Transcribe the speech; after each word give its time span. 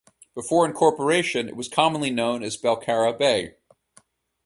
Before 0.33 0.65
incorporation 0.65 1.47
it 1.47 1.55
was 1.55 1.67
commonly 1.69 2.09
known 2.09 2.41
as 2.41 2.57
Belcarra 2.57 3.15
Bay. 3.19 3.53